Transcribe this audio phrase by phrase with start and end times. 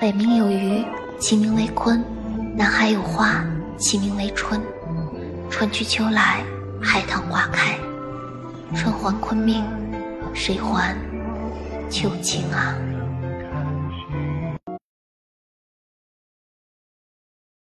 [0.00, 0.82] 北冥有鱼，
[1.18, 2.02] 其名为鲲。
[2.56, 3.44] 南海有花，
[3.76, 4.58] 其名为春。
[5.50, 6.42] 春去秋来，
[6.80, 7.78] 海棠花开。
[8.74, 9.62] 春还鲲命，
[10.32, 10.96] 谁还
[11.90, 12.74] 秋情啊？